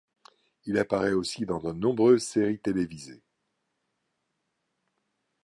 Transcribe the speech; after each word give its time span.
Il 0.65 0.79
apparaît 0.79 1.13
aussi 1.13 1.45
dans 1.45 1.59
de 1.59 1.71
nombreuses 1.73 2.23
séries 2.23 2.57
télévisées. 2.57 3.21